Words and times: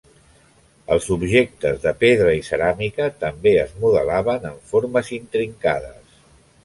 Els 0.93 1.09
objectes 1.15 1.83
de 1.83 1.93
pedra 2.03 2.33
i 2.37 2.41
ceràmica 2.49 3.09
també 3.25 3.53
es 3.65 3.77
modelaven 3.85 4.49
en 4.53 4.57
formes 4.73 5.13
intricades. 5.19 6.19